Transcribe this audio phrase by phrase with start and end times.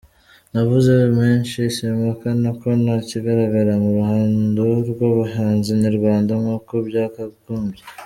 [0.51, 7.83] Ntavuze menshi, simpakana ko ntakigaragara mu ruhando rw’abahanzi nyarwanda nk’uko byakagombye.